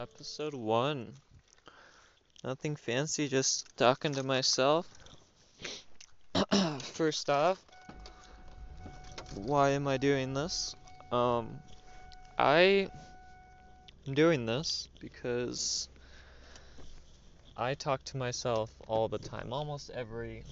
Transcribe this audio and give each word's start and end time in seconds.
Episode 0.00 0.54
1. 0.54 1.12
Nothing 2.42 2.74
fancy, 2.74 3.28
just 3.28 3.66
talking 3.76 4.12
to 4.12 4.22
myself. 4.22 4.88
First 6.80 7.28
off, 7.28 7.62
why 9.34 9.72
am 9.72 9.86
I 9.86 9.98
doing 9.98 10.32
this? 10.32 10.74
Um, 11.12 11.50
I 12.38 12.88
am 14.08 14.14
doing 14.14 14.46
this 14.46 14.88
because 15.00 15.90
I 17.54 17.74
talk 17.74 18.02
to 18.04 18.16
myself 18.16 18.70
all 18.88 19.06
the 19.06 19.18
time, 19.18 19.52
almost 19.52 19.90
every 19.90 20.44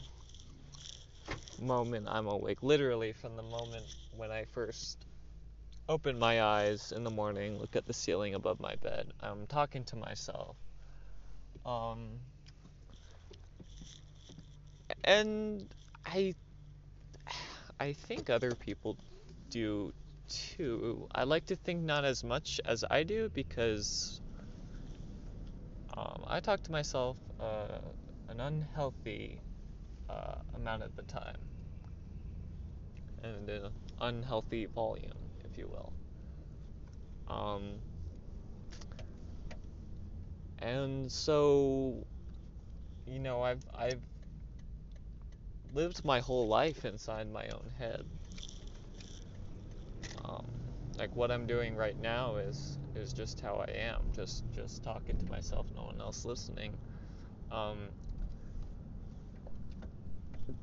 moment 1.59 2.06
I'm 2.06 2.26
awake, 2.26 2.62
literally 2.62 3.15
from 3.15 3.34
the 3.34 3.45
moment 3.45 3.87
when 4.15 4.30
I 4.30 4.45
first 4.45 4.98
open 5.88 6.19
my 6.19 6.42
eyes 6.42 6.92
in 6.92 7.05
the 7.05 7.10
morning, 7.10 7.59
look 7.59 7.77
at 7.77 7.87
the 7.87 7.92
ceiling 7.92 8.34
above 8.34 8.60
my 8.60 8.77
bed. 8.77 9.12
I'm 9.20 9.46
talking 9.46 9.84
to 9.84 9.96
myself. 9.96 10.56
Um, 11.65 12.20
and 15.05 15.69
I 16.06 16.34
I 17.80 17.93
think 17.93 18.30
other 18.30 18.55
people 18.55 18.96
do 19.51 19.93
too. 20.29 21.09
I 21.15 21.24
like 21.24 21.46
to 21.46 21.56
think 21.56 21.82
not 21.84 22.05
as 22.05 22.23
much 22.24 22.60
as 22.65 22.84
I 22.91 23.02
do 23.02 23.30
because 23.30 24.20
um, 25.96 26.24
I 26.27 26.41
talk 26.41 26.62
to 26.65 26.73
myself 26.73 27.16
uh, 27.41 27.79
an 28.29 28.40
unhealthy 28.40 29.40
uh, 30.09 30.37
amount 30.55 30.82
of 30.82 30.95
the 30.96 31.02
time 31.02 31.37
and 33.23 33.49
an 33.49 33.71
unhealthy 34.01 34.66
volume 34.66 35.27
you 35.59 35.68
will. 35.68 35.92
Um, 37.28 37.82
and 40.60 41.10
so, 41.12 42.06
you 43.06 43.18
know, 43.18 43.42
I've 43.42 43.65
I've 43.76 44.00
lived 45.74 46.04
my 46.04 46.20
whole 46.20 46.48
life 46.48 46.84
inside 46.84 47.30
my 47.30 47.46
own 47.48 47.70
head. 47.78 48.04
Um, 50.24 50.45
like 50.98 51.15
what 51.16 51.30
I'm 51.30 51.46
doing 51.46 51.76
right 51.76 51.98
now 52.00 52.37
is 52.37 52.78
is 52.95 53.12
just 53.12 53.40
how 53.40 53.65
I 53.68 53.70
am, 53.72 54.00
just 54.15 54.45
just 54.54 54.82
talking 54.82 55.16
to 55.18 55.30
myself, 55.30 55.66
no 55.76 55.84
one 55.84 56.00
else 56.00 56.24
listening. 56.24 56.72
Um, 57.50 57.90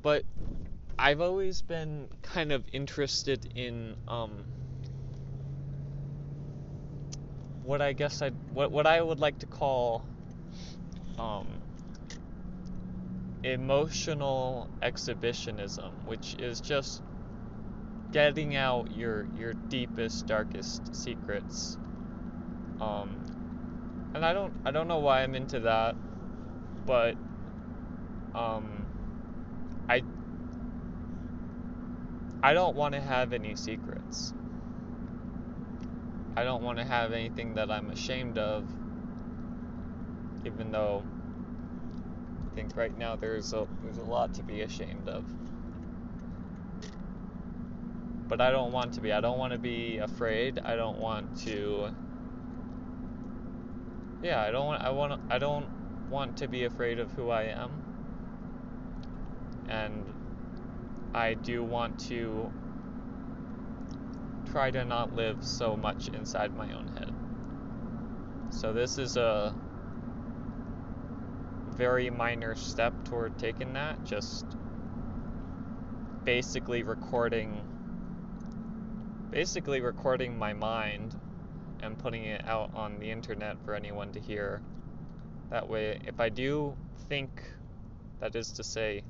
but 0.02 0.24
I've 0.98 1.20
always 1.20 1.62
been 1.62 2.08
kind 2.22 2.52
of 2.52 2.64
interested 2.72 3.46
in 3.54 3.96
um, 4.08 4.46
what 7.66 7.82
I 7.82 7.92
guess 7.92 8.22
I 8.22 8.30
what 8.52 8.70
what 8.70 8.86
I 8.86 9.02
would 9.02 9.18
like 9.18 9.40
to 9.40 9.46
call 9.46 10.06
um, 11.18 11.48
emotional 13.42 14.70
exhibitionism, 14.82 15.92
which 16.06 16.36
is 16.38 16.60
just 16.60 17.02
getting 18.12 18.54
out 18.54 18.92
your 18.92 19.26
your 19.36 19.52
deepest 19.68 20.26
darkest 20.26 20.94
secrets. 20.94 21.76
Um, 22.80 23.10
and 24.14 24.24
I 24.24 24.32
don't 24.32 24.52
I 24.64 24.70
don't 24.70 24.86
know 24.86 25.00
why 25.00 25.22
I'm 25.22 25.34
into 25.34 25.60
that, 25.60 25.96
but 26.86 27.16
um, 28.34 28.86
I 29.88 30.02
I 32.44 32.52
don't 32.52 32.76
want 32.76 32.94
to 32.94 33.00
have 33.00 33.32
any 33.32 33.56
secrets. 33.56 34.32
I 36.36 36.44
don't 36.44 36.62
want 36.62 36.78
to 36.78 36.84
have 36.84 37.12
anything 37.12 37.54
that 37.54 37.70
I'm 37.70 37.90
ashamed 37.90 38.36
of, 38.36 38.68
even 40.44 40.70
though 40.70 41.02
I 42.52 42.54
think 42.54 42.76
right 42.76 42.96
now 42.96 43.16
there's 43.16 43.54
a 43.54 43.66
there's 43.82 43.96
a 43.96 44.04
lot 44.04 44.34
to 44.34 44.42
be 44.42 44.60
ashamed 44.60 45.08
of. 45.08 45.24
But 48.28 48.42
I 48.42 48.50
don't 48.50 48.70
want 48.70 48.92
to 48.94 49.00
be. 49.00 49.12
I 49.12 49.20
don't 49.20 49.38
want 49.38 49.54
to 49.54 49.58
be 49.58 49.96
afraid. 49.98 50.60
I 50.62 50.76
don't 50.76 50.98
want 50.98 51.38
to. 51.44 51.90
Yeah, 54.22 54.42
I 54.42 54.50
don't 54.50 54.66
want. 54.66 54.82
I 54.82 54.90
want. 54.90 55.20
I 55.30 55.38
don't 55.38 55.66
want 56.10 56.36
to 56.38 56.48
be 56.48 56.64
afraid 56.64 56.98
of 56.98 57.10
who 57.12 57.30
I 57.30 57.44
am. 57.44 57.70
And 59.68 60.04
I 61.14 61.32
do 61.32 61.64
want 61.64 61.98
to 62.08 62.52
try 64.50 64.70
to 64.70 64.84
not 64.84 65.14
live 65.14 65.44
so 65.44 65.76
much 65.76 66.08
inside 66.08 66.54
my 66.56 66.72
own 66.72 66.88
head. 66.88 67.12
So, 68.50 68.72
this 68.72 68.98
is 68.98 69.16
a 69.16 69.54
very 71.76 72.10
minor 72.10 72.54
step 72.54 72.92
toward 73.04 73.38
taking 73.38 73.72
that, 73.74 74.02
just 74.04 74.46
basically 76.24 76.82
recording 76.82 77.62
basically 79.30 79.80
recording 79.80 80.38
my 80.38 80.52
mind 80.52 81.14
and 81.80 81.98
putting 81.98 82.24
it 82.24 82.42
out 82.46 82.70
on 82.74 82.98
the 82.98 83.10
internet 83.10 83.56
for 83.64 83.74
anyone 83.74 84.10
to 84.12 84.20
hear. 84.20 84.62
That 85.50 85.68
way, 85.68 85.98
if 86.06 86.20
I 86.20 86.30
do 86.30 86.74
think, 87.08 87.42
that 88.20 88.34
is 88.34 88.50
to 88.52 88.64
say, 88.64 89.02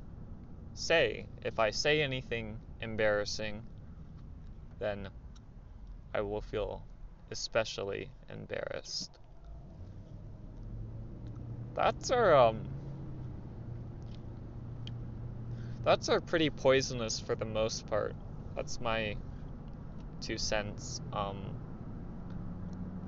say, 0.73 1.25
if 1.43 1.59
I 1.59 1.71
say 1.71 2.01
anything 2.01 2.59
embarrassing, 2.81 3.63
then 4.79 5.07
I 6.13 6.21
will 6.21 6.41
feel 6.41 6.81
especially 7.31 8.09
embarrassed. 8.29 9.09
That's 11.75 12.09
our 12.11 12.35
um 12.35 12.61
that's 15.83 16.09
our 16.09 16.19
pretty 16.19 16.49
poisonous 16.49 17.19
for 17.19 17.35
the 17.35 17.45
most 17.45 17.85
part. 17.87 18.15
That's 18.55 18.81
my 18.81 19.15
two 20.21 20.37
cents. 20.37 21.01
Um 21.13 21.37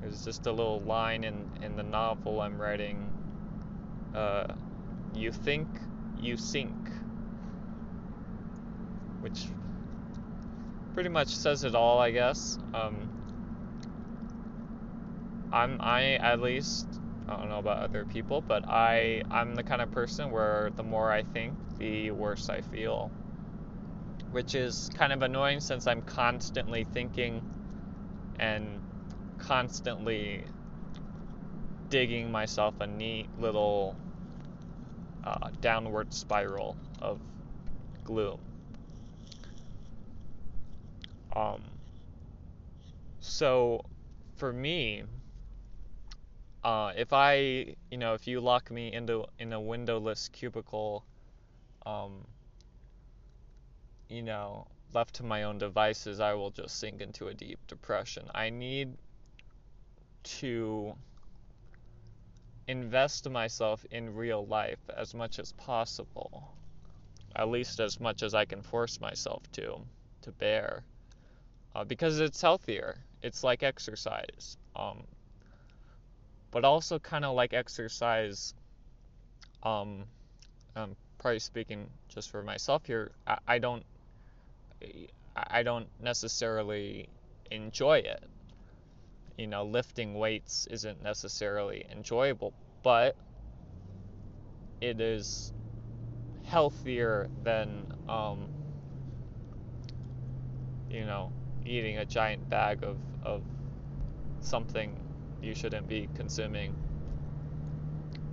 there's 0.02 0.24
just 0.24 0.48
a 0.48 0.52
little 0.52 0.80
line 0.82 1.24
in, 1.24 1.46
in 1.62 1.76
the 1.76 1.84
novel 1.84 2.42
I'm 2.42 2.60
writing. 2.60 2.98
Uh, 4.16 4.46
you 5.14 5.32
think, 5.32 5.68
you 6.22 6.38
sink. 6.38 6.72
Which 9.22 9.48
pretty 10.94 11.10
much 11.10 11.36
says 11.36 11.64
it 11.64 11.76
all, 11.76 12.00
I 12.00 12.12
guess. 12.12 12.58
Um, 12.74 13.08
I'm 15.52 15.78
I 15.80 16.16
at 16.16 16.42
least 16.42 16.88
I 17.28 17.38
don't 17.38 17.50
know 17.50 17.60
about 17.60 17.80
other 17.80 18.06
people, 18.06 18.42
but 18.42 18.68
I 18.68 19.24
I'm 19.32 19.56
the 19.56 19.64
kind 19.64 19.82
of 19.82 19.92
person 19.92 20.32
where 20.32 20.72
the 20.76 20.84
more 20.84 21.12
I 21.12 21.24
think, 21.24 21.54
the 21.78 22.12
worse 22.12 22.50
I 22.50 22.62
feel. 22.62 23.12
Which 24.32 24.54
is 24.54 24.90
kind 24.94 25.12
of 25.12 25.24
annoying 25.24 25.60
since 25.60 25.88
I'm 25.88 26.04
constantly 26.04 26.84
thinking 26.84 27.42
and 28.38 28.80
constantly 29.40 30.44
digging 31.90 32.32
myself 32.32 32.80
a 32.80 32.88
neat 32.88 33.28
little 33.40 33.96
uh, 35.24 35.50
downward 35.62 36.14
spiral 36.14 36.78
of 37.02 37.20
gloom. 38.04 38.40
Um, 41.36 41.62
so 43.20 43.82
for 44.36 44.52
me, 44.52 45.04
uh, 46.64 46.92
if 46.96 47.14
I, 47.14 47.76
you 47.92 47.98
know, 47.98 48.14
if 48.14 48.28
you 48.28 48.42
lock 48.42 48.72
me 48.72 48.92
into 48.92 49.26
in 49.38 49.54
a 49.54 49.60
windowless 49.60 50.30
cubicle, 50.30 51.06
um, 51.86 52.26
you 54.10 54.24
know, 54.24 54.68
left 54.94 55.16
to 55.16 55.24
my 55.24 55.44
own 55.44 55.58
devices, 55.58 56.20
I 56.20 56.34
will 56.34 56.52
just 56.52 56.80
sink 56.80 57.02
into 57.02 57.28
a 57.28 57.34
deep 57.34 57.60
depression. 57.68 58.26
I 58.34 58.50
need 58.50 58.98
to 60.24 60.96
invest 62.68 63.30
myself 63.30 63.86
in 63.92 64.16
real 64.16 64.46
life 64.46 64.80
as 64.96 65.14
much 65.14 65.40
as 65.40 65.54
possible, 65.54 66.56
at 67.36 67.50
least 67.50 67.80
as 67.80 68.00
much 68.00 68.24
as 68.24 68.34
I 68.34 68.46
can 68.46 68.62
force 68.62 69.00
myself 69.00 69.44
to, 69.54 69.82
to 70.22 70.32
bear 70.32 70.84
uh, 71.76 71.84
because 71.84 72.20
it's 72.20 72.42
healthier. 72.42 72.98
It's 73.22 73.44
like 73.44 73.64
exercise. 73.64 74.58
Um, 74.76 75.04
but 76.52 76.66
also 76.66 77.00
kind 77.00 77.26
of 77.26 77.36
like 77.36 77.54
exercise. 77.54 78.54
Um, 79.64 80.06
I'm 80.76 80.96
probably 81.20 81.40
speaking 81.40 81.90
just 82.08 82.32
for 82.32 82.42
myself 82.42 82.86
here. 82.86 83.12
I, 83.28 83.38
I 83.48 83.60
don't. 83.60 83.84
I 85.36 85.64
don't 85.64 85.88
necessarily 86.02 87.10
enjoy 87.52 88.00
it. 88.00 88.24
You 89.38 89.48
know, 89.48 89.64
lifting 89.64 90.16
weights 90.16 90.68
isn't 90.72 91.04
necessarily 91.04 91.86
enjoyable, 91.92 92.54
but 92.84 93.16
it 94.82 95.00
is 95.00 95.52
healthier 96.44 97.28
than, 97.44 97.88
um, 98.08 98.48
you 100.90 101.06
know, 101.06 101.32
eating 101.70 102.00
a 102.00 102.06
giant 102.06 102.50
bag 102.50 102.84
of, 102.84 102.98
of 103.24 103.44
something 104.42 104.98
you 105.42 105.54
shouldn't 105.54 105.88
be 105.88 106.10
consuming. 106.16 106.74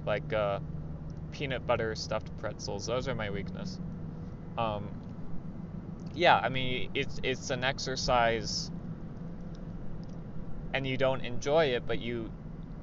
Like 0.07 0.33
uh, 0.33 0.61
peanut 1.33 1.67
butter 1.67 1.95
stuffed 1.95 2.37
pretzels. 2.39 2.87
Those 2.87 3.09
are 3.09 3.15
my 3.15 3.31
weakness. 3.31 3.79
Um, 4.57 4.89
yeah, 6.15 6.39
I 6.39 6.49
mean 6.49 6.91
it's 6.95 7.21
it's 7.23 7.51
an 7.51 7.63
exercise, 7.63 8.71
and 10.73 10.87
you 10.87 10.97
don't 10.97 11.25
enjoy 11.25 11.67
it, 11.67 11.87
but 11.87 11.99
you, 11.99 12.31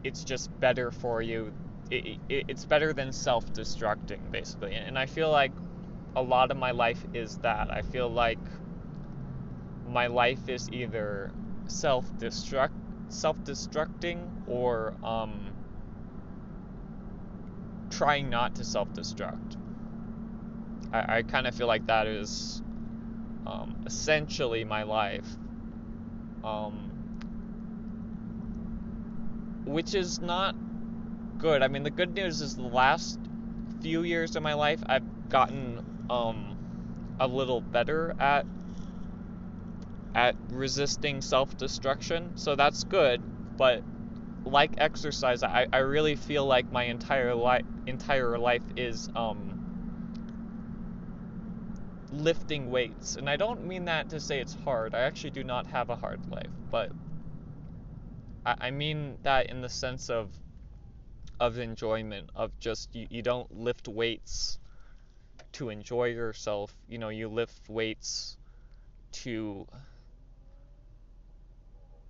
it's 0.03 0.23
just 0.23 0.57
better 0.59 0.91
for 0.91 1.21
you. 1.21 1.51
It, 1.89 2.19
it, 2.29 2.45
it's 2.47 2.65
better 2.65 2.94
than 2.94 3.11
self-destructing, 3.11 4.31
basically. 4.31 4.75
And 4.75 4.97
I 4.97 5.06
feel 5.06 5.31
like 5.31 5.51
a 6.15 6.21
lot 6.21 6.51
of 6.51 6.57
my 6.57 6.71
life 6.71 7.03
is 7.13 7.38
that. 7.39 7.71
I 7.71 7.81
feel 7.81 8.09
like 8.09 8.39
my 9.94 10.07
life 10.07 10.50
is 10.50 10.69
either 10.72 11.31
self-destruct, 11.68 12.72
self-destructing, 13.10 14.19
or 14.48 14.94
um, 15.04 15.51
trying 17.90 18.30
not 18.30 18.56
to 18.56 18.63
self-destruct. 18.63 19.57
I, 20.92 21.18
I 21.18 21.22
kind 21.22 21.48
of 21.48 21.56
feel 21.56 21.68
like 21.68 21.88
that 21.88 22.07
is 22.07 22.62
um, 23.45 23.75
essentially 23.86 24.63
my 24.63 24.84
life. 24.84 25.28
Um, 26.44 26.90
which 29.66 29.94
is 29.95 30.22
not 30.22 30.56
good. 31.38 31.62
I 31.62 31.68
mean, 31.68 31.84
the 31.84 31.90
good 31.90 32.13
news 32.13 32.42
is 32.42 32.56
the 32.56 32.63
last 32.63 33.19
few 33.81 34.04
years 34.04 34.36
of 34.36 34.44
my 34.44 34.54
life, 34.54 34.81
I've 34.86 35.30
gotten 35.30 35.81
um, 36.10 36.57
a 37.19 37.28
little 37.28 37.62
better 37.62 38.16
at 38.19 38.45
at 40.15 40.36
resisting 40.50 41.21
self-destruction. 41.21 42.33
So 42.36 42.56
that's 42.56 42.83
good. 42.83 43.21
But 43.57 43.83
like 44.45 44.75
exercise, 44.77 45.44
I, 45.44 45.68
I 45.74 45.80
really 45.80 46.15
feel 46.15 46.45
like 46.45 46.71
my 46.71 46.83
entire 46.86 47.36
life 47.36 47.63
entire 47.88 48.38
life 48.39 48.63
is 48.77 49.10
um, 49.15 49.60
lifting 52.12 52.69
weights. 52.69 53.15
And 53.18 53.30
I 53.30 53.36
don't 53.36 53.65
mean 53.65 53.86
that 53.86 54.10
to 54.10 54.19
say 54.19 54.39
it's 54.39 54.54
hard. 54.54 54.94
I 54.95 55.00
actually 55.01 55.31
do 55.31 55.44
not 55.44 55.68
have 55.68 55.89
a 55.89 55.95
hard 55.95 56.21
life, 56.27 56.51
but 56.69 56.92
I, 58.45 58.56
I 58.59 58.71
mean 58.71 59.18
that 59.24 59.48
in 59.48 59.62
the 59.62 59.69
sense 59.69 60.09
of 60.09 60.39
of 61.39 61.57
enjoyment, 61.59 62.30
of 62.36 62.57
just 62.59 62.95
you, 62.95 63.07
you 63.09 63.21
don't 63.21 63.51
lift 63.51 63.88
weights 63.88 64.57
to 65.54 65.69
enjoy 65.69 66.06
yourself. 66.07 66.75
You 66.88 66.98
know, 67.00 67.09
you 67.09 67.30
lift 67.30 67.69
weights 67.69 68.38
to 69.24 69.68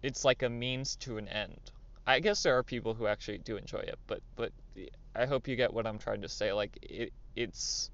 it's 0.03 0.23
like 0.25 0.43
a 0.43 0.49
means 0.49 0.95
to 0.97 1.17
an 1.17 1.27
end. 1.27 1.71
I 2.05 2.19
guess 2.19 2.43
there 2.43 2.57
are 2.57 2.63
people 2.63 2.93
who 2.93 3.07
actually 3.07 3.39
do 3.39 3.57
enjoy 3.57 3.79
it, 3.79 3.97
but 4.07 4.21
but 4.35 4.51
I 5.15 5.25
hope 5.25 5.47
you 5.47 5.55
get 5.55 5.73
what 5.73 5.87
I'm 5.87 5.97
trying 5.97 6.21
to 6.21 6.29
say. 6.29 6.53
Like 6.53 6.77
it 6.81 7.13
it's 7.35 7.89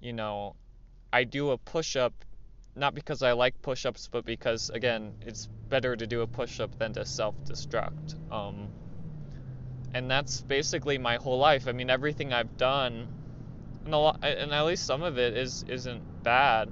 you 0.00 0.12
know, 0.12 0.56
I 1.12 1.24
do 1.24 1.50
a 1.50 1.58
push-up 1.58 2.12
not 2.74 2.94
because 2.94 3.22
I 3.22 3.32
like 3.32 3.60
push-ups, 3.62 4.08
but 4.10 4.24
because 4.24 4.70
again, 4.70 5.14
it's 5.20 5.48
better 5.68 5.94
to 5.94 6.06
do 6.06 6.22
a 6.22 6.26
push-up 6.26 6.78
than 6.78 6.94
to 6.94 7.04
self-destruct. 7.04 8.32
Um, 8.32 8.68
and 9.94 10.10
that's 10.10 10.40
basically 10.40 10.98
my 10.98 11.16
whole 11.16 11.38
life. 11.38 11.68
I 11.68 11.72
mean, 11.72 11.90
everything 11.90 12.32
I've 12.32 12.56
done, 12.56 13.08
and, 13.84 13.94
a 13.94 13.98
lot, 13.98 14.20
and 14.22 14.52
at 14.52 14.64
least 14.64 14.86
some 14.86 15.02
of 15.02 15.18
it 15.18 15.36
is 15.36 15.64
isn't 15.68 16.22
bad, 16.22 16.70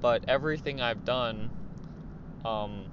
but 0.00 0.24
everything 0.28 0.80
I've 0.80 1.04
done, 1.04 1.50
um, 2.44 2.85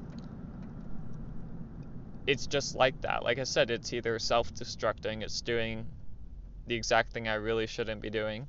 it's 2.28 2.48
just 2.48 2.75
like 2.75 3.00
that. 3.02 3.24
Like 3.24 3.40
I 3.40 3.44
said, 3.44 3.70
it's 3.70 3.94
either 3.94 4.18
self-destructing, 4.20 5.24
it's 5.24 5.42
doing 5.42 5.86
the 6.68 6.75
exact 6.75 7.12
thing 7.12 7.28
I 7.28 7.36
really 7.36 7.68
shouldn't 7.68 8.02
be 8.02 8.10
doing, 8.10 8.48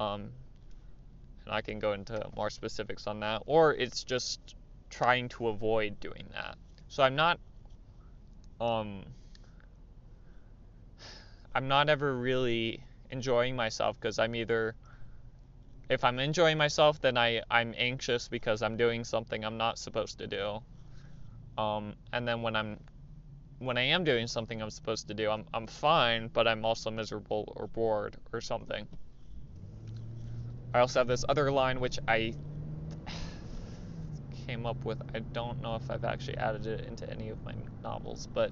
um, 0.00 0.30
and 1.44 1.54
I 1.54 1.60
can 1.60 1.78
go 1.78 1.92
into 1.92 2.28
more 2.36 2.50
specifics 2.50 3.06
on 3.06 3.20
that, 3.20 3.42
or 3.46 3.74
it's 3.74 4.02
just 4.04 4.54
trying 4.90 5.28
to 5.30 5.48
avoid 5.48 5.98
doing 6.00 6.24
that. 6.32 6.56
So 6.88 7.02
I'm 7.02 7.14
not, 7.14 7.38
um, 8.60 9.04
I'm 11.54 11.68
not 11.68 11.88
ever 11.88 12.16
really 12.16 12.82
enjoying 13.10 13.56
myself 13.56 13.98
because 14.00 14.18
I'm 14.18 14.34
either 14.34 14.74
if 15.88 16.04
I'm 16.04 16.20
enjoying 16.20 16.56
myself 16.56 17.00
then 17.00 17.18
I 17.18 17.42
I'm 17.50 17.74
anxious 17.76 18.28
because 18.28 18.62
I'm 18.62 18.76
doing 18.76 19.02
something 19.02 19.44
I'm 19.44 19.56
not 19.56 19.78
supposed 19.78 20.18
to 20.18 20.26
do. 20.28 20.62
Um, 21.60 21.94
and 22.14 22.26
then 22.26 22.40
when 22.40 22.56
I'm 22.56 22.80
when 23.58 23.76
I 23.76 23.82
am 23.82 24.04
doing 24.04 24.26
something 24.26 24.62
I'm 24.62 24.70
supposed 24.70 25.08
to 25.08 25.14
do, 25.14 25.28
I'm 25.28 25.44
I'm 25.52 25.66
fine, 25.66 26.30
but 26.32 26.48
I'm 26.48 26.64
also 26.64 26.90
miserable 26.90 27.52
or 27.56 27.66
bored 27.66 28.16
or 28.32 28.40
something. 28.40 28.88
I 30.72 30.80
also 30.80 31.00
have 31.00 31.08
this 31.08 31.24
other 31.28 31.52
line 31.52 31.80
which 31.80 31.98
I 32.08 32.32
came 34.46 34.64
up 34.64 34.86
with. 34.86 35.02
I 35.14 35.18
don't 35.34 35.60
know 35.62 35.76
if 35.76 35.90
I've 35.90 36.04
actually 36.04 36.38
added 36.38 36.66
it 36.66 36.86
into 36.86 37.10
any 37.10 37.28
of 37.28 37.44
my 37.44 37.52
novels, 37.84 38.26
but 38.32 38.50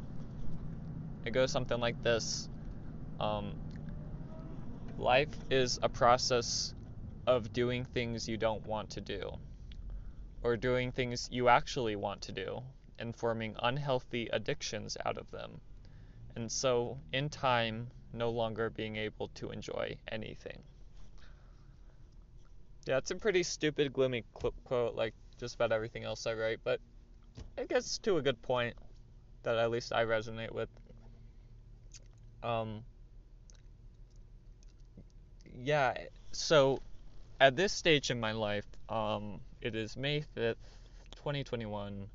it 1.25 1.31
goes 1.31 1.51
something 1.51 1.81
like 1.81 2.03
this. 2.03 2.49
Um, 3.21 3.55
life 4.99 5.35
is 5.51 5.79
a 5.83 5.89
process 5.89 6.75
of 7.27 7.53
doing 7.55 7.85
things 7.85 8.29
you 8.29 8.37
don't 8.37 8.67
want 8.67 8.91
to 8.91 9.01
do, 9.01 9.31
or 10.43 10.57
doing 10.57 10.93
things 10.93 11.29
you 11.33 11.49
actually 11.49 11.97
want 11.97 12.21
to 12.23 12.33
do, 12.33 12.63
and 12.99 13.15
forming 13.15 13.55
unhealthy 13.63 14.29
addictions 14.33 14.97
out 15.05 15.19
of 15.19 15.31
them. 15.31 15.61
And 16.37 16.51
so, 16.51 16.99
in 17.13 17.29
time, 17.29 17.89
no 18.13 18.31
longer 18.31 18.71
being 18.71 18.97
able 18.97 19.29
to 19.35 19.51
enjoy 19.51 19.97
anything. 20.11 20.63
Yeah, 22.87 22.99
it's 22.99 23.11
a 23.11 23.17
pretty 23.17 23.43
stupid, 23.43 23.93
gloomy 23.93 24.25
quote, 24.33 24.95
like 24.95 25.15
just 25.39 25.55
about 25.55 25.73
everything 25.73 26.05
else 26.05 26.27
I 26.27 26.35
write, 26.35 26.61
but 26.65 26.81
it 27.57 27.69
gets 27.69 27.99
to 27.99 28.17
a 28.17 28.23
good 28.23 28.41
point 28.43 28.75
that 29.43 29.57
at 29.57 29.71
least 29.71 29.93
I 29.93 30.05
resonate 30.05 30.53
with. 30.53 30.69
Um, 32.43 32.83
yeah, 35.55 35.95
so 36.33 36.81
at 37.41 37.57
this 37.57 37.73
stage 37.73 38.11
in 38.11 38.21
my 38.21 38.33
life, 38.33 38.67
um, 38.89 39.41
it 39.61 39.75
is 39.75 39.97
May 39.97 40.23
5th, 40.37 40.57
2021. 41.17 42.09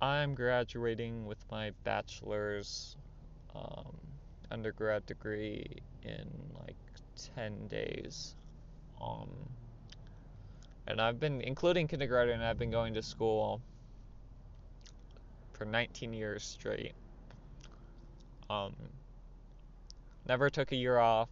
I'm 0.00 0.34
graduating 0.34 1.26
with 1.26 1.38
my 1.50 1.70
bachelor's 1.84 2.96
um, 3.54 3.96
undergrad 4.50 5.06
degree 5.06 5.64
in 6.02 6.28
like 6.60 6.76
10 7.34 7.68
days. 7.68 8.34
Um, 9.00 9.30
and 10.86 11.00
I've 11.00 11.18
been, 11.18 11.40
including 11.40 11.88
kindergarten, 11.88 12.42
I've 12.42 12.58
been 12.58 12.70
going 12.70 12.92
to 12.94 13.02
school 13.02 13.62
for 15.54 15.64
19 15.64 16.12
years 16.12 16.44
straight. 16.44 16.92
Um, 18.50 18.74
never 20.28 20.50
took 20.50 20.72
a 20.72 20.76
year 20.76 20.98
off. 20.98 21.30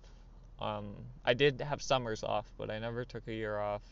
Um, 0.58 0.94
I 1.22 1.34
did 1.34 1.60
have 1.60 1.82
summers 1.82 2.24
off, 2.24 2.46
but 2.56 2.70
I 2.70 2.78
never 2.78 3.04
took 3.04 3.28
a 3.28 3.34
year 3.34 3.58
off. 3.58 3.82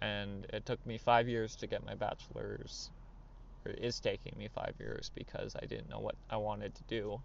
And 0.00 0.46
it 0.52 0.66
took 0.66 0.84
me 0.84 0.98
five 0.98 1.28
years 1.28 1.54
to 1.56 1.68
get 1.68 1.86
my 1.86 1.94
bachelor's. 1.94 2.90
It 3.66 3.84
is 3.84 4.00
taking 4.00 4.34
me 4.38 4.48
five 4.48 4.76
years 4.80 5.10
because 5.14 5.56
I 5.56 5.66
didn't 5.66 5.88
know 5.88 6.00
what 6.00 6.16
I 6.30 6.36
wanted 6.36 6.74
to 6.76 6.84
do. 6.84 7.22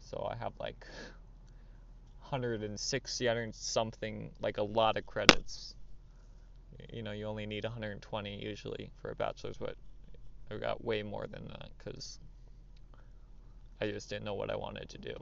So 0.00 0.28
I 0.30 0.36
have 0.36 0.54
like 0.60 0.86
160, 2.18 3.26
100 3.26 3.54
something, 3.54 4.34
like 4.40 4.58
a 4.58 4.62
lot 4.62 4.96
of 4.96 5.06
credits. 5.06 5.74
You 6.92 7.02
know, 7.02 7.12
you 7.12 7.26
only 7.26 7.46
need 7.46 7.64
120 7.64 8.42
usually 8.42 8.92
for 8.96 9.10
a 9.10 9.16
bachelor's, 9.16 9.58
but 9.58 9.76
I 10.50 10.58
got 10.58 10.84
way 10.84 11.02
more 11.02 11.26
than 11.26 11.46
that 11.48 11.70
because 11.78 12.18
I 13.80 13.90
just 13.90 14.08
didn't 14.08 14.24
know 14.24 14.34
what 14.34 14.50
I 14.50 14.56
wanted 14.56 14.88
to 14.90 14.98
do. 14.98 15.14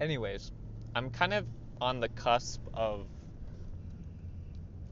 Anyways, 0.00 0.52
I'm 0.94 1.10
kind 1.10 1.34
of 1.34 1.48
on 1.80 2.00
the 2.00 2.08
cusp 2.08 2.66
of 2.74 3.08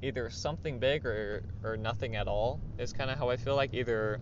either 0.02 0.28
something 0.28 0.78
big 0.78 1.06
or, 1.06 1.42
or 1.62 1.76
nothing 1.76 2.16
at 2.16 2.28
all, 2.28 2.60
is 2.78 2.92
kind 2.92 3.10
of 3.10 3.18
how 3.18 3.30
I 3.30 3.36
feel 3.36 3.56
like. 3.56 3.72
Either, 3.72 4.20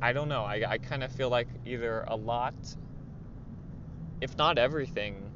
I 0.00 0.12
don't 0.12 0.28
know, 0.28 0.44
I, 0.44 0.64
I 0.68 0.78
kind 0.78 1.04
of 1.04 1.12
feel 1.12 1.28
like 1.28 1.48
either 1.66 2.04
a 2.08 2.16
lot, 2.16 2.54
if 4.20 4.36
not 4.38 4.58
everything, 4.58 5.30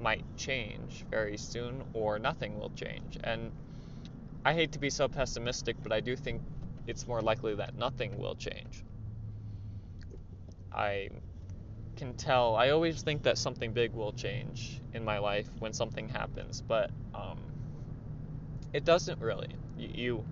might 0.00 0.24
change 0.36 1.04
very 1.10 1.36
soon, 1.36 1.82
or 1.94 2.18
nothing 2.18 2.58
will 2.58 2.70
change. 2.70 3.18
And 3.24 3.50
I 4.44 4.52
hate 4.52 4.72
to 4.72 4.78
be 4.78 4.90
so 4.90 5.08
pessimistic, 5.08 5.76
but 5.82 5.92
I 5.92 6.00
do 6.00 6.14
think 6.14 6.40
it's 6.86 7.06
more 7.06 7.20
likely 7.20 7.54
that 7.56 7.76
nothing 7.76 8.16
will 8.18 8.34
change. 8.34 8.84
I 10.72 11.08
can 11.98 12.14
tell. 12.14 12.54
I 12.54 12.70
always 12.70 13.02
think 13.02 13.24
that 13.24 13.36
something 13.36 13.72
big 13.72 13.92
will 13.92 14.12
change 14.12 14.80
in 14.94 15.04
my 15.04 15.18
life 15.18 15.48
when 15.58 15.72
something 15.72 16.08
happens, 16.08 16.62
but 16.62 16.90
um, 17.14 17.38
it 18.72 18.84
doesn't 18.84 19.20
really. 19.20 19.48
You, 19.76 19.88
you 19.94 20.24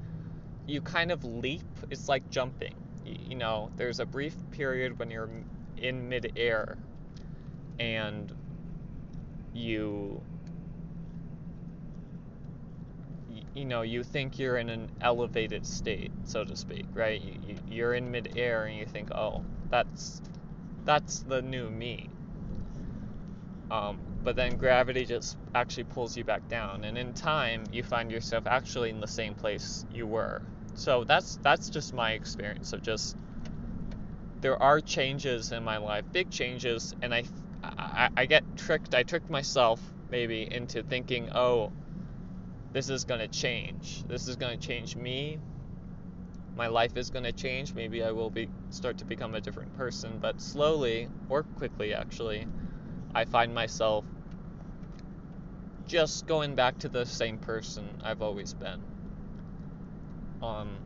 you 0.66 0.80
kind 0.80 1.10
of 1.10 1.24
leap. 1.24 1.62
It's 1.90 2.08
like 2.08 2.30
jumping. 2.30 2.74
You, 3.04 3.16
you 3.30 3.34
know, 3.36 3.70
there's 3.76 4.00
a 4.00 4.06
brief 4.06 4.34
period 4.52 4.98
when 4.98 5.10
you're 5.10 5.28
in 5.76 6.08
midair 6.08 6.78
and 7.78 8.32
you 9.52 10.22
you 13.54 13.64
know 13.64 13.82
you 13.82 14.02
think 14.02 14.38
you're 14.38 14.56
in 14.56 14.68
an 14.70 14.88
elevated 15.00 15.66
state 15.66 16.10
so 16.24 16.44
to 16.44 16.56
speak 16.56 16.86
right 16.94 17.20
you, 17.68 17.84
are 17.84 17.94
in 17.94 18.10
midair 18.10 18.66
and 18.66 18.78
you 18.78 18.86
think 18.86 19.10
oh 19.12 19.42
that's 19.70 20.22
that's 20.86 21.20
the 21.24 21.42
new 21.42 21.70
me 21.70 22.10
um, 23.70 23.98
but 24.24 24.36
then 24.36 24.56
gravity 24.56 25.04
just 25.04 25.36
actually 25.54 25.84
pulls 25.84 26.16
you 26.16 26.24
back 26.24 26.48
down 26.48 26.84
and 26.84 26.96
in 26.98 27.12
time 27.14 27.64
you 27.72 27.82
find 27.82 28.10
yourself 28.12 28.46
actually 28.46 28.90
in 28.90 29.00
the 29.00 29.08
same 29.08 29.34
place 29.34 29.84
you 29.92 30.06
were 30.06 30.42
so 30.74 31.04
that's 31.04 31.38
that's 31.42 31.70
just 31.70 31.94
my 31.94 32.12
experience 32.12 32.72
of 32.72 32.82
just 32.82 33.16
there 34.40 34.62
are 34.62 34.80
changes 34.80 35.52
in 35.52 35.64
my 35.64 35.78
life 35.78 36.04
big 36.12 36.30
changes 36.30 36.94
and 37.02 37.14
i 37.14 37.24
I, 37.78 38.10
I 38.16 38.26
get 38.26 38.44
tricked. 38.56 38.94
I 38.94 39.02
tricked 39.02 39.30
myself 39.30 39.80
maybe 40.10 40.48
into 40.50 40.82
thinking, 40.82 41.30
oh, 41.34 41.72
this 42.72 42.90
is 42.90 43.04
going 43.04 43.20
to 43.20 43.28
change. 43.28 44.04
This 44.06 44.28
is 44.28 44.36
going 44.36 44.58
to 44.58 44.66
change 44.66 44.96
me. 44.96 45.38
My 46.56 46.68
life 46.68 46.96
is 46.96 47.10
going 47.10 47.24
to 47.24 47.32
change. 47.32 47.74
Maybe 47.74 48.02
I 48.02 48.12
will 48.12 48.30
be 48.30 48.48
start 48.70 48.96
to 48.98 49.04
become 49.04 49.34
a 49.34 49.40
different 49.40 49.76
person. 49.76 50.18
But 50.18 50.40
slowly, 50.40 51.08
or 51.28 51.42
quickly 51.42 51.92
actually, 51.92 52.46
I 53.14 53.26
find 53.26 53.54
myself 53.54 54.04
just 55.86 56.26
going 56.26 56.54
back 56.54 56.78
to 56.78 56.88
the 56.88 57.04
same 57.04 57.38
person 57.38 57.84
I've 58.02 58.22
always 58.22 58.54
been. 58.54 58.80
Um, 60.42 60.76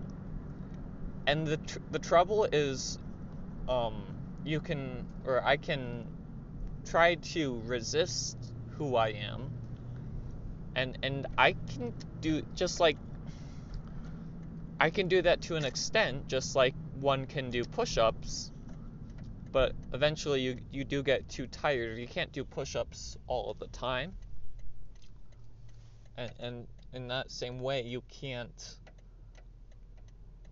and 1.26 1.46
the 1.46 1.56
tr- 1.58 1.78
the 1.92 1.98
trouble 2.00 2.48
is, 2.50 2.98
um, 3.68 3.94
you 4.44 4.60
can 4.60 5.04
or 5.24 5.46
I 5.46 5.56
can 5.56 6.06
try 6.84 7.14
to 7.14 7.60
resist 7.66 8.36
who 8.76 8.96
I 8.96 9.08
am. 9.08 9.50
And 10.74 10.98
and 11.02 11.26
I 11.38 11.54
can 11.68 11.92
do 12.20 12.42
just 12.56 12.80
like 12.80 12.96
I 14.80 14.88
can 14.88 15.08
do 15.08 15.20
that 15.22 15.42
to 15.42 15.56
an 15.56 15.64
extent, 15.66 16.26
just 16.26 16.56
like 16.56 16.74
one 17.00 17.26
can 17.26 17.50
do 17.50 17.64
push-ups. 17.64 18.50
But 19.52 19.74
eventually 19.92 20.40
you 20.40 20.58
you 20.72 20.84
do 20.84 21.02
get 21.02 21.28
too 21.28 21.46
tired. 21.46 21.98
You 21.98 22.06
can't 22.06 22.32
do 22.32 22.44
push-ups 22.44 23.18
all 23.26 23.50
of 23.50 23.58
the 23.58 23.66
time. 23.66 24.14
And 26.16 26.32
and 26.40 26.66
in 26.94 27.08
that 27.08 27.30
same 27.30 27.60
way 27.60 27.82
you 27.82 28.02
can't 28.08 28.76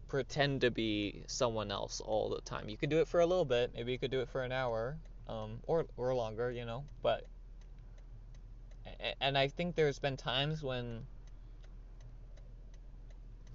pretend 0.09 0.61
to 0.63 0.71
be 0.71 1.23
someone 1.27 1.71
else 1.71 2.01
all 2.01 2.29
the 2.29 2.41
time. 2.43 2.69
You 2.69 2.77
could 2.77 2.91
do 2.91 3.01
it 3.01 3.09
for 3.09 3.21
a 3.21 3.27
little 3.27 3.45
bit. 3.45 3.73
Maybe 3.75 3.93
you 3.93 3.99
could 3.99 4.11
do 4.11 4.21
it 4.21 4.29
for 4.29 4.43
an 4.43 4.53
hour, 4.53 4.97
um, 5.27 5.61
or 5.67 5.87
or 5.97 6.15
longer, 6.15 6.51
you 6.51 6.67
know. 6.67 6.85
But 7.03 7.25
and 9.21 9.39
I 9.39 9.49
think 9.49 9.75
there's 9.75 9.99
been 9.99 10.17
times 10.17 10.63
when 10.63 11.07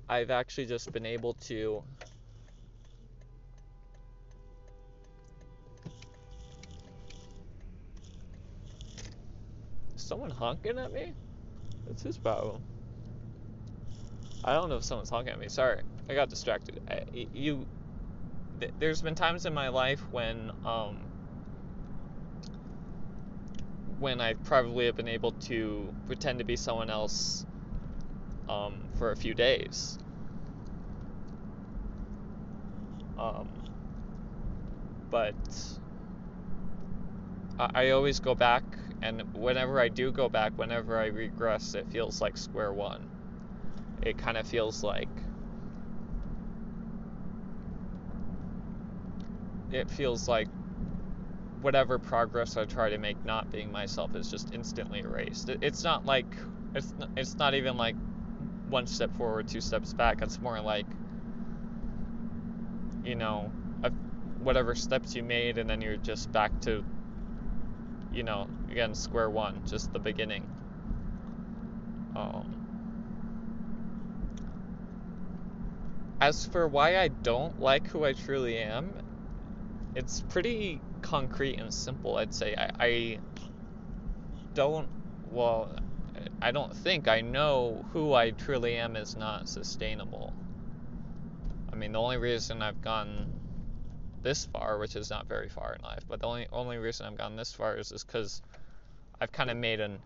I've 0.10 0.30
actually 0.32 0.66
just 0.66 0.92
been 0.92 1.06
able 1.06 1.34
to 1.46 1.84
someone 9.96 10.30
honking 10.30 10.78
at 10.78 10.92
me? 10.94 11.14
That's 11.88 12.04
his 12.04 12.18
problem. 12.18 12.62
I 14.44 14.54
don't 14.54 14.70
know 14.70 14.76
if 14.76 14.84
someone's 14.84 15.10
honking 15.10 15.34
at 15.34 15.40
me. 15.40 15.48
Sorry, 15.48 15.82
I 16.10 16.14
got 16.14 16.30
distracted. 16.30 16.82
I, 16.90 17.02
you, 17.34 17.66
th- 18.60 18.74
there's 18.80 19.02
been 19.02 19.16
times 19.16 19.46
in 19.46 19.54
my 19.54 19.70
life 19.70 20.02
when 20.12 20.52
um, 20.66 20.98
when 24.00 24.20
I 24.20 24.34
probably 24.34 24.86
have 24.86 24.96
been 24.98 25.08
able 25.08 25.32
to 25.32 25.94
pretend 26.08 26.40
to 26.40 26.46
be 26.46 26.58
someone 26.58 26.90
else 26.90 27.46
um, 28.50 28.74
for 28.98 29.12
a 29.12 29.16
few 29.16 29.34
days. 29.34 29.98
Um, 33.18 33.48
but 35.10 35.34
I, 37.60 37.70
I 37.74 37.90
always 37.92 38.20
go 38.20 38.36
back, 38.36 38.64
and 39.02 39.24
whenever 39.34 39.80
I 39.80 39.90
do 39.90 40.12
go 40.12 40.30
back, 40.30 40.54
whenever 40.58 40.98
I 40.98 41.08
regress, 41.08 41.76
it 41.76 41.88
feels 41.92 42.22
like 42.22 42.38
square 42.38 42.74
one. 42.74 43.02
It 44.02 44.18
kind 44.18 44.38
of 44.38 44.46
feels 44.46 44.84
like 44.84 45.10
it 49.72 49.90
feels 49.90 50.28
like 50.28 50.48
whatever 51.62 51.98
progress 51.98 52.58
I 52.58 52.66
try 52.66 52.90
to 52.90 52.98
make 52.98 53.24
not 53.26 53.50
being 53.52 53.72
myself 53.72 54.16
is 54.16 54.30
just 54.30 54.54
instantly 54.54 55.00
erased. 55.00 55.50
It's 55.62 55.84
not 55.84 56.06
like 56.06 56.38
it's 56.76 56.94
not, 57.00 57.10
it's 57.16 57.38
not 57.38 57.54
even 57.54 57.78
like 57.78 57.96
one 58.74 58.88
step 58.88 59.16
forward, 59.16 59.48
two 59.48 59.62
steps 59.62 59.94
back. 59.94 60.22
It's 60.22 60.42
more 60.42 60.60
like 60.60 60.88
you 63.06 63.16
know, 63.16 63.52
whatever 64.40 64.76
steps 64.76 65.16
you 65.16 65.24
made 65.24 65.58
and 65.58 65.70
then 65.70 65.80
you're 65.82 65.98
just 65.98 66.32
back 66.32 66.52
to 66.62 66.84
you 68.12 68.24
know, 68.24 68.48
again 68.70 68.94
square 68.94 69.30
one, 69.30 69.62
just 69.66 69.94
the 69.94 70.00
beginning. 70.00 70.44
Um 72.16 72.64
As 76.20 76.46
for 76.46 76.68
why 76.68 77.00
I 77.00 77.10
don't 77.10 77.60
like 77.60 77.88
who 77.88 78.06
I 78.06 78.14
truly 78.14 78.58
am, 78.58 78.94
it's 79.94 80.22
pretty 80.30 80.80
concrete 81.02 81.60
and 81.60 81.74
simple, 81.74 82.16
I'd 82.16 82.34
say. 82.34 82.56
I, 82.56 82.70
I 82.80 83.20
don't, 84.54 84.88
well, 85.30 85.76
I 86.42 86.52
don't 86.52 86.76
think 86.76 87.08
I 87.08 87.22
know 87.22 87.86
who 87.92 88.14
I 88.14 88.32
truly 88.32 88.76
am 88.76 88.96
is 88.96 89.16
not 89.16 89.48
sustainable. 89.48 90.34
I 91.72 91.76
mean, 91.76 91.92
the 91.92 92.00
only 92.02 92.18
reason 92.18 92.62
I've 92.62 92.82
gone 92.82 93.26
this 94.22 94.46
far, 94.46 94.78
which 94.78 94.96
is 94.96 95.10
not 95.10 95.28
very 95.28 95.50
far 95.50 95.74
in 95.74 95.84
life, 95.84 96.04
but 96.08 96.22
the 96.22 96.28
only 96.28 96.48
only 96.52 96.78
reason 96.78 97.06
I've 97.06 97.18
gone 97.18 97.36
this 97.36 97.54
far 97.54 97.78
is 97.78 97.92
is 97.92 98.04
because 98.04 98.42
I've 99.20 99.32
kind 99.32 99.50
of 99.50 99.58
made 99.58 99.80
an 99.80 100.00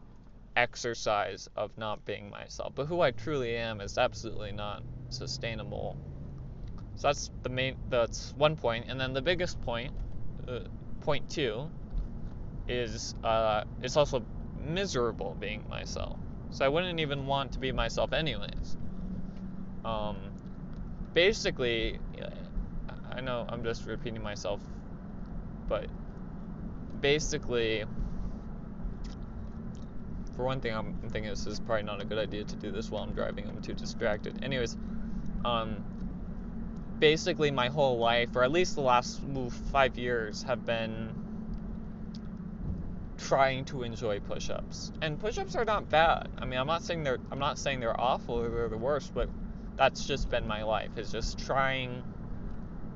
exercise 0.56 1.48
of 1.56 1.78
not 1.78 2.04
being 2.06 2.30
myself. 2.30 2.74
But 2.76 2.88
who 2.88 3.02
I 3.02 3.12
truly 3.12 3.56
am 3.56 3.80
is 3.82 3.98
absolutely 3.98 4.52
not 4.52 4.84
sustainable. 5.10 5.98
So 6.96 7.10
that's 7.10 7.30
the 7.44 7.50
main. 7.50 7.76
That's 7.90 8.34
one 8.36 8.56
point, 8.56 8.86
and 8.88 9.00
then 9.00 9.14
the 9.14 9.22
biggest 9.22 9.62
point 9.62 9.92
uh, 10.48 10.60
point 11.02 11.30
two 11.30 11.70
is 12.68 13.14
uh, 13.24 13.64
it's 13.82 13.96
also 13.96 14.24
miserable 14.64 15.36
being 15.40 15.64
myself. 15.70 16.18
So 16.52 16.66
I 16.66 16.70
wouldn't 16.70 17.00
even 17.00 17.26
want 17.26 17.52
to 17.54 17.60
be 17.60 17.72
myself 17.72 18.14
anyways. 18.14 18.78
Um, 19.84 20.18
basically, 21.14 22.00
I 23.12 23.22
know 23.22 23.46
I'm 23.50 23.64
just 23.64 23.86
repeating 23.86 24.22
myself, 24.22 24.62
but 25.68 25.88
basically, 27.02 27.84
for 30.36 30.44
one 30.44 30.62
thing, 30.62 30.76
I'm 30.76 30.94
thinking 31.10 31.32
this 31.32 31.48
is 31.48 31.60
probably 31.60 31.84
not 31.84 32.02
a 32.02 32.06
good 32.06 32.20
idea 32.20 32.44
to 32.44 32.56
do 32.56 32.72
this 32.72 32.92
while 32.92 33.04
I'm 33.04 33.14
driving. 33.14 33.48
I'm 33.48 33.62
too 33.62 33.74
distracted. 33.74 34.44
Anyways, 34.44 34.78
um, 35.44 35.84
basically 37.00 37.50
my 37.50 37.70
whole 37.70 37.98
life, 37.98 38.36
or 38.36 38.44
at 38.44 38.52
least 38.52 38.76
the 38.76 38.82
last 38.82 39.20
five 39.72 39.98
years, 39.98 40.44
have 40.44 40.66
been 40.66 41.10
trying 43.18 43.66
to 43.66 43.84
enjoy 43.84 44.20
push-ups. 44.20 44.92
And 45.02 45.20
push-ups 45.20 45.56
are 45.56 45.66
not 45.66 45.90
bad. 45.90 46.30
I 46.38 46.46
mean, 46.46 46.60
I'm 46.60 46.68
not 46.68 46.84
saying 46.84 47.04
they're 47.04 47.20
I'm 47.32 47.40
not 47.40 47.58
saying 47.58 47.80
they're 47.80 48.00
awful 48.00 48.36
or 48.36 48.50
they're 48.50 48.70
the 48.70 48.78
worst, 48.78 49.14
but 49.14 49.30
that's 49.76 50.06
just 50.06 50.30
been 50.30 50.48
my 50.48 50.64
life. 50.64 50.98
Is 50.98 51.12
just 51.12 51.40
trying 51.40 52.04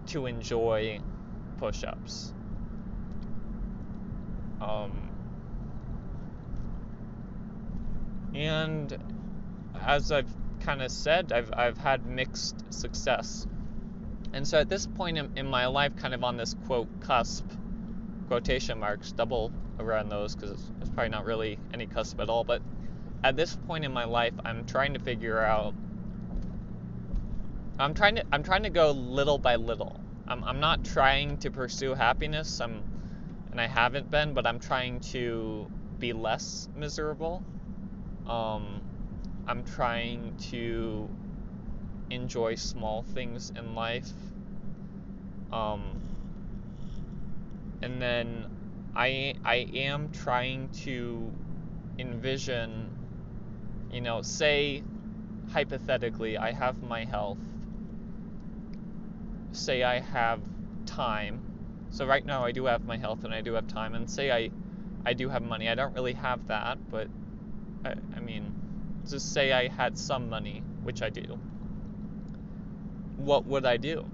to 0.08 0.26
enjoy 0.26 1.00
push-ups. 1.58 2.34
Um, 4.60 5.10
and 8.34 8.98
as 9.80 10.12
I've 10.12 10.30
kind 10.62 10.82
of 10.82 10.92
said, 10.92 11.32
I've 11.32 11.52
I've 11.54 11.78
had 11.78 12.06
mixed 12.06 12.72
success 12.74 13.48
and 14.34 14.48
so 14.48 14.60
at 14.60 14.70
this 14.70 14.88
point 14.88 15.18
in, 15.18 15.32
in 15.36 15.46
my 15.46 15.68
life, 15.68 15.96
kind 15.98 16.14
of 16.14 16.24
on 16.24 16.38
this 16.38 16.56
quote 16.66 16.88
cusp, 17.02 17.46
quotation 18.28 18.80
marks, 18.80 19.12
double 19.12 19.52
around 19.80 20.10
those 20.10 20.36
because 20.36 20.52
it's, 20.82 20.90
probably 20.90 21.10
not 21.10 21.26
really 21.26 21.58
any 21.74 21.88
cusp 21.88 22.20
at 22.20 22.30
all. 22.30 22.44
But 22.44 22.62
at 23.24 23.36
this 23.36 23.56
point 23.68 23.86
in 23.86 23.92
my 23.92 24.06
life, 24.06 24.34
I'm 24.44 24.66
trying 24.66 24.94
to 24.94 25.00
figure 25.00 25.40
out. 25.40 25.74
I'm 27.80 27.94
trying 27.94 28.16
to 28.16 28.24
I'm 28.32 28.44
trying 28.44 28.64
to 28.64 28.70
go 28.70 28.92
little 28.92 29.38
by 29.38 29.56
little. 29.56 30.00
I'm 30.28 30.44
I'm 30.44 30.60
not 30.60 30.84
trying 30.84 31.38
to 31.40 31.52
pursue 31.52 31.94
happiness. 31.94 32.60
I'm 32.62 32.84
and 33.52 33.60
I 33.60 33.68
haven't 33.68 34.10
been, 34.10 34.34
but 34.34 34.46
I'm 34.48 34.60
trying 34.60 35.00
to 35.12 35.68
be 36.00 36.14
less 36.14 36.70
miserable. 36.76 37.44
Um, 38.28 38.82
I'm 39.48 39.64
trying 39.64 40.36
to 40.52 41.10
enjoy 42.10 42.56
small 42.56 43.04
things 43.04 43.52
in 43.56 43.76
life. 43.76 44.10
Um, 45.52 46.02
and 47.82 48.02
then 48.02 48.46
I 48.96 49.36
I 49.44 49.56
am 49.74 50.12
trying 50.12 50.70
to 50.86 51.32
envision, 51.98 52.90
you 53.92 54.02
know, 54.02 54.22
say 54.22 54.84
hypothetically 55.50 56.38
I 56.38 56.52
have 56.52 56.82
my 56.84 57.06
health. 57.06 57.38
Say 59.52 59.84
I 59.84 60.00
have 60.00 60.42
time. 60.86 61.42
So 61.90 62.06
right 62.06 62.26
now 62.26 62.44
I 62.46 62.52
do 62.52 62.66
have 62.66 62.86
my 62.86 62.98
health 62.98 63.24
and 63.24 63.34
I 63.34 63.42
do 63.42 63.54
have 63.54 63.68
time 63.68 63.96
and 63.96 64.10
say 64.10 64.32
I 64.32 64.52
I 65.06 65.14
do 65.14 65.30
have 65.30 65.44
money. 65.44 65.70
I 65.70 65.76
don't 65.76 65.94
really 65.94 66.14
have 66.14 66.48
that, 66.48 66.78
but 66.90 67.08
I, 67.86 67.96
I 68.16 68.20
mean, 68.20 68.54
just 69.08 69.34
say 69.34 69.52
I 69.52 69.68
had 69.68 69.98
some 69.98 70.30
money, 70.30 70.64
which 70.84 71.02
I 71.02 71.10
do. 71.10 71.40
What 73.18 73.46
would 73.46 73.66
I 73.66 73.78
do? 73.78 74.06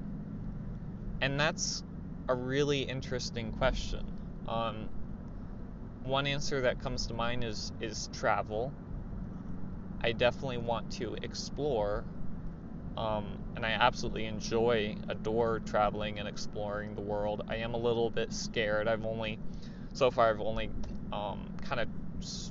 And 1.21 1.39
that's 1.39 1.83
a 2.27 2.35
really 2.35 2.81
interesting 2.81 3.51
question. 3.53 4.05
Um, 4.47 4.87
one 6.03 6.25
answer 6.25 6.61
that 6.61 6.79
comes 6.79 7.07
to 7.07 7.13
mind 7.13 7.43
is 7.43 7.71
is 7.81 8.09
travel. 8.13 8.71
I 10.01 10.13
definitely 10.13 10.59
want 10.59 10.89
to 10.93 11.15
explore, 11.21 12.03
um, 12.95 13.25
and 13.55 13.65
I 13.65 13.71
absolutely 13.71 14.25
enjoy, 14.25 14.95
adore 15.09 15.59
traveling 15.59 16.19
and 16.19 16.27
exploring 16.27 16.95
the 16.95 17.01
world. 17.01 17.41
I 17.49 17.57
am 17.57 17.73
a 17.73 17.77
little 17.77 18.09
bit 18.09 18.31
scared. 18.31 18.87
I've 18.87 19.05
only, 19.05 19.39
so 19.93 20.11
far, 20.11 20.29
I've 20.29 20.39
only 20.39 20.69
um, 21.11 21.39
kind 21.61 21.81
of 21.81 21.87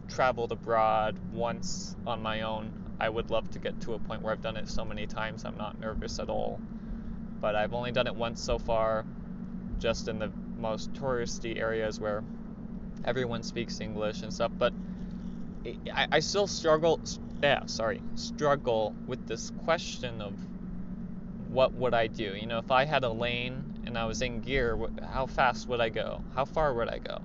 traveled 0.08 0.52
abroad 0.52 1.16
once 1.32 1.96
on 2.06 2.20
my 2.20 2.42
own. 2.42 2.72
I 3.00 3.08
would 3.08 3.30
love 3.30 3.50
to 3.52 3.58
get 3.58 3.80
to 3.82 3.94
a 3.94 3.98
point 3.98 4.22
where 4.22 4.32
I've 4.32 4.42
done 4.42 4.56
it 4.56 4.68
so 4.68 4.84
many 4.84 5.06
times 5.06 5.44
I'm 5.44 5.56
not 5.56 5.80
nervous 5.80 6.18
at 6.18 6.28
all. 6.28 6.60
But 7.40 7.54
I've 7.54 7.72
only 7.74 7.92
done 7.92 8.06
it 8.06 8.16
once 8.16 8.42
so 8.42 8.58
far, 8.58 9.04
just 9.78 10.08
in 10.08 10.18
the 10.18 10.30
most 10.58 10.92
touristy 10.94 11.58
areas 11.58 12.00
where 12.00 12.22
everyone 13.04 13.42
speaks 13.42 13.80
English 13.80 14.22
and 14.22 14.32
stuff. 14.32 14.52
But 14.58 14.72
I, 15.94 16.06
I 16.12 16.20
still 16.20 16.46
struggle, 16.46 17.00
yeah, 17.42 17.64
sorry, 17.66 18.00
struggle 18.14 18.94
with 19.06 19.26
this 19.26 19.50
question 19.50 20.20
of 20.20 20.34
what 21.50 21.74
would 21.74 21.94
I 21.94 22.06
do? 22.06 22.34
You 22.34 22.46
know, 22.46 22.58
if 22.58 22.70
I 22.70 22.84
had 22.84 23.04
a 23.04 23.10
lane 23.10 23.62
and 23.84 23.96
I 23.96 24.04
was 24.06 24.22
in 24.22 24.40
gear, 24.40 24.78
how 25.02 25.26
fast 25.26 25.68
would 25.68 25.80
I 25.80 25.88
go? 25.88 26.22
How 26.34 26.44
far 26.44 26.74
would 26.74 26.88
I 26.88 26.98
go? 26.98 27.18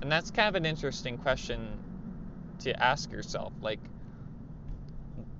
And 0.00 0.10
that's 0.10 0.30
kind 0.30 0.48
of 0.48 0.54
an 0.54 0.66
interesting 0.66 1.18
question 1.18 1.78
to 2.60 2.82
ask 2.82 3.10
yourself. 3.12 3.52
Like, 3.60 3.80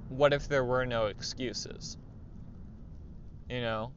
what 0.08 0.32
if 0.32 0.48
there 0.48 0.64
were 0.64 0.86
no 0.86 1.06
excuses? 1.06 1.96
You 3.48 3.60
know, 3.62 3.92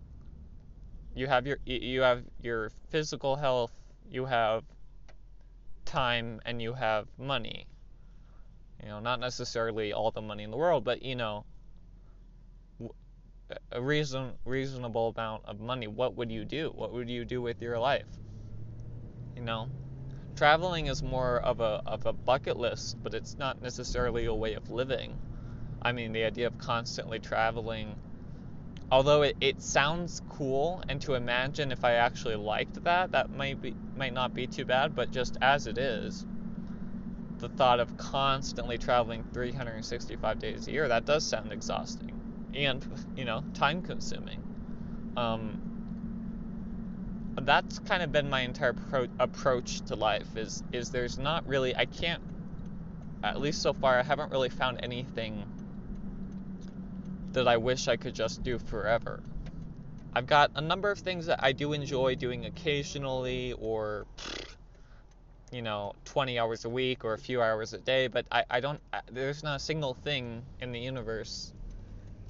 you 1.14 1.28
have 1.28 1.46
your 1.48 1.58
you 1.66 2.02
have 2.02 2.24
your 2.42 2.72
physical 2.90 3.36
health, 3.36 3.72
you 4.10 4.26
have 4.26 4.64
time, 5.86 6.40
and 6.46 6.62
you 6.62 6.74
have 6.74 7.08
money. 7.18 7.66
You 8.82 8.90
know, 8.90 9.00
not 9.00 9.20
necessarily 9.20 9.94
all 9.94 10.12
the 10.12 10.22
money 10.22 10.44
in 10.44 10.52
the 10.52 10.58
world, 10.58 10.84
but 10.84 11.04
you 11.04 11.16
know, 11.16 11.46
a 13.72 13.82
reason 13.82 14.34
reasonable 14.46 15.14
amount 15.16 15.44
of 15.46 15.60
money. 15.60 15.88
What 15.88 16.16
would 16.16 16.32
you 16.32 16.46
do? 16.46 16.72
What 16.76 16.94
would 16.94 17.10
you 17.10 17.26
do 17.26 17.42
with 17.42 17.62
your 17.62 17.78
life? 17.78 18.06
You 19.36 19.44
know, 19.44 19.70
traveling 20.36 20.88
is 20.88 21.04
more 21.04 21.40
of 21.40 21.60
a 21.60 21.82
of 21.86 22.06
a 22.06 22.14
bucket 22.14 22.58
list, 22.58 22.98
but 23.04 23.14
it's 23.14 23.38
not 23.38 23.62
necessarily 23.62 24.26
a 24.26 24.34
way 24.34 24.54
of 24.54 24.70
living. 24.70 25.18
I 25.82 25.92
mean, 25.92 26.12
the 26.12 26.24
idea 26.24 26.48
of 26.48 26.58
constantly 26.58 27.20
traveling, 27.20 27.96
although 28.92 29.24
it, 29.24 29.38
it 29.42 29.62
sounds 29.62 30.22
cool, 30.30 30.84
and 30.88 31.02
to 31.02 31.16
imagine 31.16 31.72
if 31.72 31.84
I 31.84 31.94
actually 31.94 32.36
liked 32.36 32.84
that, 32.84 33.12
that 33.12 33.36
might 33.36 33.62
be 33.62 33.74
might 33.96 34.14
not 34.14 34.34
be 34.34 34.48
too 34.48 34.66
bad. 34.66 34.96
But 34.96 35.12
just 35.12 35.38
as 35.42 35.68
it 35.68 35.78
is, 35.78 36.26
the 37.40 37.50
thought 37.50 37.80
of 37.80 37.98
constantly 37.98 38.78
traveling 38.78 39.24
365 39.34 40.40
days 40.40 40.68
a 40.68 40.72
year 40.72 40.88
that 40.88 41.06
does 41.06 41.24
sound 41.24 41.52
exhausting 41.52 42.12
and 42.54 42.86
you 43.16 43.26
know 43.26 43.44
time 43.54 43.82
consuming. 43.82 44.40
Um, 45.18 45.58
that's 47.42 47.80
kind 47.80 48.04
of 48.04 48.12
been 48.12 48.30
my 48.30 48.42
entire 48.42 48.74
pro- 48.74 49.08
approach 49.20 49.82
to 49.82 49.96
life 49.96 50.38
is 50.38 50.64
is 50.72 50.90
there's 50.90 51.18
not 51.18 51.48
really 51.48 51.76
I 51.76 51.86
can't 51.86 52.22
at 53.24 53.40
least 53.40 53.62
so 53.62 53.74
far 53.74 54.00
I 54.00 54.04
haven't 54.04 54.32
really 54.32 54.50
found 54.50 54.80
anything 54.84 55.46
that 57.34 57.48
I 57.48 57.58
wish 57.58 57.88
I 57.88 57.98
could 57.98 58.16
just 58.16 58.44
do 58.44 58.58
forever. 58.58 59.22
I've 60.14 60.28
got 60.28 60.52
a 60.56 60.62
number 60.62 60.92
of 60.92 61.00
things 61.00 61.26
that 61.28 61.40
I 61.42 61.54
do 61.54 61.74
enjoy 61.74 62.16
doing 62.16 62.46
occasionally 62.46 63.54
or 63.54 64.06
you 65.52 65.62
know 65.62 65.94
20 66.06 66.40
hours 66.40 66.66
a 66.66 66.70
week 66.70 67.04
or 67.04 67.14
a 67.14 67.18
few 67.18 67.42
hours 67.42 67.74
a 67.74 67.78
day 67.78 68.08
but 68.08 68.26
I, 68.32 68.46
I 68.50 68.60
don't 68.62 68.80
I, 68.94 69.02
there's 69.12 69.44
not 69.44 69.58
a 69.58 69.60
single 69.60 69.94
thing 69.94 70.44
in 70.62 70.72
the 70.72 70.80
universe 70.80 71.52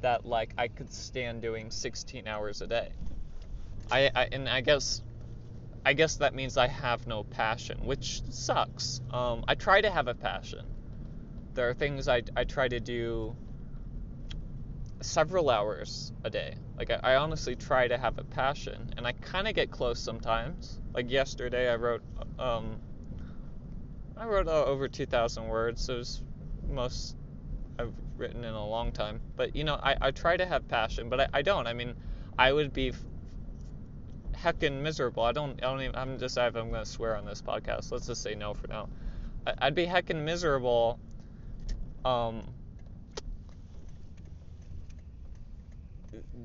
that 0.02 0.26
like 0.26 0.54
I 0.58 0.68
could 0.68 0.92
stand 0.92 1.42
doing 1.42 1.72
16 1.72 2.28
hours 2.28 2.62
a 2.62 2.68
day. 2.68 2.90
I, 3.90 4.12
I 4.16 4.28
and 4.32 4.50
I 4.50 4.62
guess 4.62 5.02
I 5.86 5.94
guess 5.94 6.18
that 6.18 6.36
means 6.36 6.58
I 6.58 6.68
have 6.68 7.08
no 7.08 7.24
passion, 7.24 7.80
which 7.84 8.22
sucks. 8.30 9.02
Um, 9.12 9.44
I 9.48 9.56
try 9.56 9.82
to 9.82 9.90
have 9.90 10.08
a 10.08 10.14
passion. 10.14 10.66
There 11.56 11.70
are 11.70 11.74
things 11.74 12.08
I, 12.08 12.22
I 12.36 12.44
try 12.44 12.68
to 12.68 12.80
do 12.80 13.36
several 15.02 15.50
hours 15.50 16.12
a 16.24 16.30
day. 16.30 16.56
Like, 16.78 16.92
I, 16.92 17.00
I 17.04 17.16
honestly 17.16 17.56
try 17.56 17.88
to 17.88 17.98
have 17.98 18.18
a 18.18 18.24
passion, 18.24 18.94
and 18.98 19.06
I 19.06 19.14
kind 19.14 19.48
of 19.48 19.56
get 19.56 19.72
close 19.72 20.00
sometimes. 20.00 20.80
Like, 20.94 21.10
yesterday 21.10 21.70
I 21.70 21.76
wrote, 21.76 22.02
um, 22.40 22.78
I 24.18 24.28
wrote 24.28 24.48
uh, 24.48 24.66
over 24.66 24.88
2,000 24.88 25.48
words. 25.48 25.86
So 25.86 25.96
it 25.96 25.98
was 25.98 26.24
most 26.70 27.16
I've 27.80 27.94
written 28.18 28.44
in 28.44 28.54
a 28.54 28.68
long 28.68 28.92
time. 28.92 29.20
But, 29.36 29.56
you 29.56 29.64
know, 29.64 29.76
I, 29.76 29.96
I 30.00 30.12
try 30.12 30.38
to 30.38 30.46
have 30.46 30.68
passion, 30.68 31.10
but 31.10 31.20
I, 31.22 31.28
I 31.34 31.42
don't. 31.42 31.68
I 31.68 31.74
mean, 31.74 31.96
I 32.38 32.54
would 32.54 32.74
be 32.74 32.94
heckin' 34.34 34.82
miserable. 34.82 35.24
I 35.24 35.32
don't, 35.32 35.60
I 35.64 35.68
don't 35.68 35.82
even, 35.82 35.96
I'm 35.96 36.20
just, 36.20 36.38
I'm 36.38 36.72
to 36.72 36.86
swear 36.86 37.16
on 37.16 37.26
this 37.26 37.42
podcast. 37.42 37.92
Let's 37.92 38.08
just 38.08 38.22
say 38.22 38.36
no 38.36 38.54
for 38.54 38.68
now. 38.68 38.90
I, 39.46 39.66
would 39.66 39.76
be 39.76 39.86
heckin' 39.86 40.24
miserable, 40.24 41.00
um, 42.06 42.44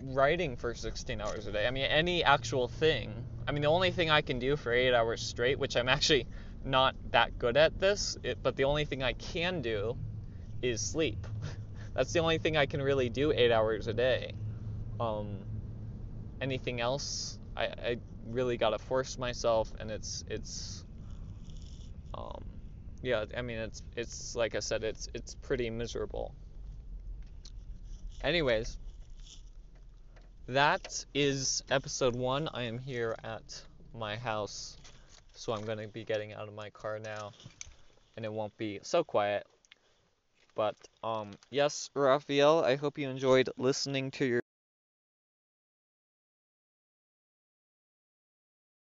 writing 0.02 0.56
for 0.56 0.74
16 0.74 1.20
hours 1.20 1.46
a 1.46 1.52
day. 1.52 1.66
I 1.66 1.70
mean, 1.70 1.84
any 1.84 2.24
actual 2.24 2.68
thing. 2.68 3.12
I 3.46 3.52
mean, 3.52 3.62
the 3.62 3.68
only 3.68 3.90
thing 3.90 4.10
I 4.10 4.22
can 4.22 4.38
do 4.38 4.56
for 4.56 4.72
eight 4.72 4.94
hours 4.94 5.22
straight, 5.22 5.58
which 5.58 5.76
I'm 5.76 5.88
actually 5.88 6.26
not 6.64 6.94
that 7.12 7.38
good 7.38 7.56
at 7.56 7.78
this, 7.78 8.18
it, 8.22 8.38
but 8.42 8.56
the 8.56 8.64
only 8.64 8.84
thing 8.84 9.02
I 9.02 9.12
can 9.12 9.62
do 9.62 9.96
is 10.62 10.80
sleep. 10.80 11.26
That's 11.94 12.12
the 12.12 12.18
only 12.20 12.38
thing 12.38 12.56
I 12.56 12.66
can 12.66 12.82
really 12.82 13.08
do 13.08 13.32
eight 13.32 13.52
hours 13.52 13.86
a 13.86 13.94
day. 13.94 14.32
Um, 15.00 15.38
anything 16.40 16.80
else, 16.80 17.38
I, 17.56 17.64
I 17.64 17.96
really 18.26 18.56
gotta 18.56 18.78
force 18.78 19.18
myself, 19.18 19.72
and 19.78 19.90
it's 19.90 20.24
it's 20.28 20.84
um, 22.14 22.44
yeah. 23.02 23.24
I 23.36 23.42
mean, 23.42 23.58
it's 23.58 23.82
it's 23.96 24.34
like 24.34 24.54
I 24.54 24.60
said, 24.60 24.84
it's 24.84 25.08
it's 25.14 25.34
pretty 25.36 25.70
miserable. 25.70 26.34
Anyways, 28.22 28.76
that 30.48 31.04
is 31.14 31.62
episode 31.70 32.14
one. 32.16 32.48
I 32.54 32.62
am 32.64 32.78
here 32.78 33.16
at 33.24 33.62
my 33.94 34.16
house, 34.16 34.76
so 35.34 35.52
I'm 35.52 35.64
gonna 35.64 35.88
be 35.88 36.04
getting 36.04 36.32
out 36.32 36.48
of 36.48 36.54
my 36.54 36.70
car 36.70 36.98
now, 36.98 37.32
and 38.16 38.24
it 38.24 38.32
won't 38.32 38.56
be 38.58 38.80
so 38.82 39.04
quiet. 39.04 39.46
But 40.56 40.76
um, 41.04 41.32
yes, 41.50 41.90
Raphael, 41.94 42.64
I 42.64 42.74
hope 42.76 42.98
you 42.98 43.08
enjoyed 43.08 43.48
listening 43.56 44.10
to 44.12 44.24
your 44.24 44.42